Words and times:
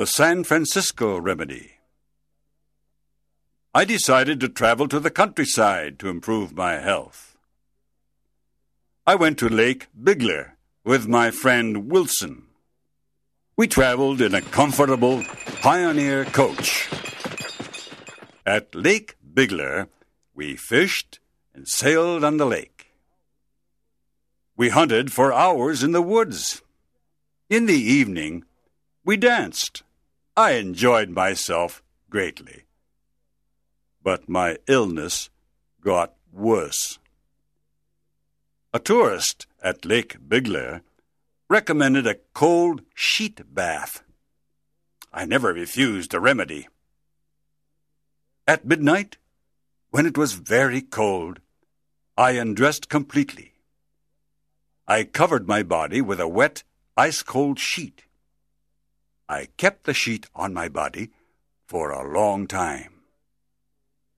The 0.00 0.06
San 0.06 0.44
Francisco 0.44 1.20
Remedy. 1.20 1.72
I 3.74 3.84
decided 3.84 4.40
to 4.40 4.48
travel 4.48 4.88
to 4.88 4.98
the 4.98 5.10
countryside 5.10 5.98
to 5.98 6.08
improve 6.08 6.56
my 6.56 6.76
health. 6.76 7.36
I 9.06 9.14
went 9.14 9.36
to 9.40 9.50
Lake 9.50 9.88
Bigler 9.92 10.56
with 10.84 11.06
my 11.06 11.30
friend 11.30 11.90
Wilson. 11.90 12.46
We 13.58 13.68
traveled 13.68 14.22
in 14.22 14.34
a 14.34 14.40
comfortable 14.40 15.22
Pioneer 15.60 16.24
coach. 16.24 16.88
At 18.46 18.74
Lake 18.74 19.16
Bigler, 19.34 19.88
we 20.34 20.56
fished 20.56 21.20
and 21.52 21.68
sailed 21.68 22.24
on 22.24 22.38
the 22.38 22.46
lake. 22.46 22.94
We 24.56 24.70
hunted 24.70 25.12
for 25.12 25.30
hours 25.30 25.82
in 25.82 25.92
the 25.92 26.00
woods. 26.00 26.62
In 27.50 27.66
the 27.66 27.74
evening, 27.74 28.44
we 29.04 29.18
danced. 29.18 29.82
I 30.36 30.52
enjoyed 30.52 31.10
myself 31.10 31.82
greatly. 32.08 32.64
But 34.02 34.28
my 34.28 34.58
illness 34.66 35.30
got 35.80 36.14
worse. 36.32 36.98
A 38.72 38.78
tourist 38.78 39.46
at 39.62 39.84
Lake 39.84 40.16
Bigler 40.28 40.82
recommended 41.48 42.06
a 42.06 42.18
cold 42.32 42.82
sheet 42.94 43.42
bath. 43.52 44.02
I 45.12 45.24
never 45.24 45.52
refused 45.52 46.14
a 46.14 46.20
remedy. 46.20 46.68
At 48.46 48.64
midnight, 48.64 49.16
when 49.90 50.06
it 50.06 50.16
was 50.16 50.34
very 50.34 50.80
cold, 50.80 51.40
I 52.16 52.32
undressed 52.32 52.88
completely. 52.88 53.54
I 54.86 55.04
covered 55.04 55.48
my 55.48 55.64
body 55.64 56.00
with 56.00 56.20
a 56.20 56.28
wet, 56.28 56.62
ice 56.96 57.22
cold 57.22 57.58
sheet. 57.58 58.04
I 59.30 59.46
kept 59.56 59.84
the 59.84 59.94
sheet 59.94 60.26
on 60.34 60.52
my 60.52 60.68
body 60.68 61.10
for 61.68 61.92
a 61.92 62.12
long 62.12 62.48
time. 62.48 62.94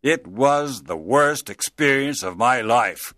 It 0.02 0.26
was 0.26 0.84
the 0.84 0.96
worst 0.96 1.50
experience 1.50 2.22
of 2.22 2.38
my 2.38 2.62
life. 2.62 3.12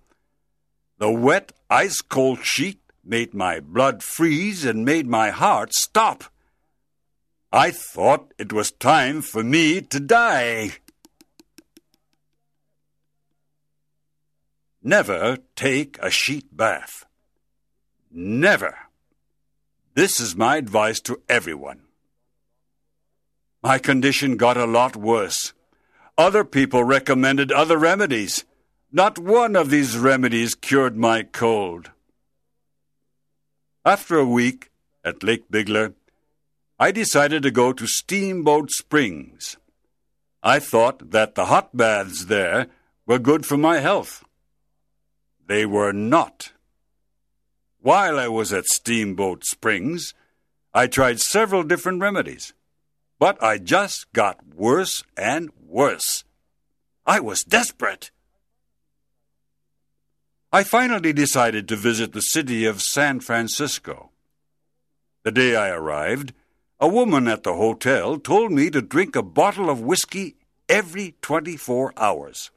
The 0.99 1.13
wet, 1.13 1.53
ice 1.71 2.01
cold 2.03 2.45
sheet 2.45 2.81
made 3.05 3.33
my 3.33 3.61
blood 3.61 4.03
freeze 4.03 4.65
and 4.65 4.85
made 4.85 5.07
my 5.07 5.31
heart 5.31 5.73
stop. 5.73 6.25
I 7.53 7.71
thought 7.71 8.35
it 8.39 8.53
was 8.53 8.73
time 8.73 9.23
for 9.23 9.45
me 9.45 9.81
to 9.81 10.01
die. 10.01 10.73
Never 14.83 15.39
take 15.55 15.97
a 16.03 16.11
sheet 16.11 16.57
bath. 16.57 17.07
Never. 18.11 18.79
This 19.95 20.19
is 20.19 20.35
my 20.35 20.57
advice 20.57 20.99
to 21.03 21.23
everyone. 21.29 21.84
My 23.65 23.79
condition 23.79 24.37
got 24.37 24.59
a 24.59 24.67
lot 24.67 24.95
worse. 24.95 25.55
Other 26.19 26.45
people 26.45 26.85
recommended 26.85 27.51
other 27.51 27.79
remedies. 27.79 28.45
Not 28.93 29.19
one 29.19 29.57
of 29.57 29.71
these 29.71 29.97
remedies 29.97 30.55
cured 30.55 30.99
my 30.99 31.23
cold. 31.23 31.91
After 33.83 34.19
a 34.19 34.27
week 34.27 34.71
at 35.03 35.23
Lake 35.23 35.51
Bigler, 35.51 35.95
I 36.79 36.91
decided 36.91 37.43
to 37.43 37.51
go 37.51 37.73
to 37.73 37.87
Steamboat 37.87 38.71
Springs. 38.71 39.57
I 40.43 40.59
thought 40.59 41.13
that 41.13 41.35
the 41.35 41.47
hot 41.47 41.75
baths 41.75 42.27
there 42.27 42.67
were 43.07 43.19
good 43.19 43.47
for 43.47 43.57
my 43.57 43.79
health. 43.79 44.23
They 45.47 45.65
were 45.65 45.95
not. 45.95 46.53
While 47.81 48.19
I 48.19 48.29
was 48.29 48.53
at 48.53 48.67
Steamboat 48.67 49.47
Springs, 49.47 50.13
I 50.75 50.87
tried 50.87 51.21
several 51.21 51.63
different 51.63 52.03
remedies. 52.03 52.53
But 53.19 53.43
I 53.43 53.59
just 53.59 54.13
got 54.13 54.39
worse 54.55 55.03
and 55.17 55.51
worse. 55.67 56.25
I 57.07 57.21
was 57.21 57.45
desperate. 57.45 58.11
I 60.53 60.63
finally 60.63 61.13
decided 61.13 61.69
to 61.69 61.77
visit 61.77 62.13
the 62.13 62.21
city 62.23 62.65
of 62.65 62.81
San 62.81 63.21
Francisco. 63.21 64.11
The 65.25 65.33
day 65.33 65.57
I 65.57 65.71
arrived, 65.71 66.33
a 66.79 66.89
woman 66.89 67.29
at 67.29 67.43
the 67.43 67.55
hotel 67.55 68.19
told 68.19 68.53
me 68.53 68.71
to 68.71 68.83
drink 68.83 69.17
a 69.17 69.23
bottle 69.23 69.71
of 69.71 69.81
whiskey 69.81 70.37
every 70.69 71.17
24 71.23 71.93
hours. 71.97 72.51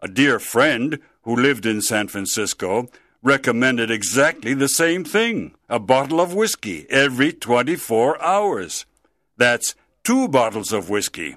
A 0.00 0.08
dear 0.08 0.38
friend 0.38 0.98
who 1.22 1.34
lived 1.34 1.64
in 1.64 1.80
San 1.80 2.08
Francisco 2.08 2.88
recommended 3.22 3.90
exactly 3.90 4.54
the 4.54 4.68
same 4.68 5.04
thing 5.04 5.54
a 5.68 5.78
bottle 5.78 6.20
of 6.20 6.34
whiskey 6.34 6.86
every 6.90 7.32
24 7.32 8.22
hours. 8.22 8.86
That's 9.36 9.74
two 10.04 10.28
bottles 10.28 10.72
of 10.72 10.88
whiskey. 10.88 11.36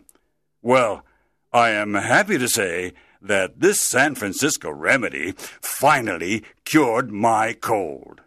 Well, 0.61 1.03
I 1.51 1.69
am 1.71 1.95
happy 1.95 2.37
to 2.37 2.47
say 2.47 2.93
that 3.21 3.59
this 3.59 3.81
San 3.81 4.15
Francisco 4.15 4.69
remedy 4.71 5.33
finally 5.61 6.43
cured 6.63 7.11
my 7.11 7.53
cold. 7.53 8.21